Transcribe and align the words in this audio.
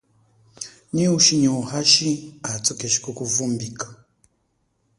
Nyi 0.93 1.05
ushi 1.17 1.33
nyi 1.39 1.49
uhashi 1.61 2.09
athu 2.51 2.71
keshi 2.79 2.99
kukuvumbika. 3.05 3.87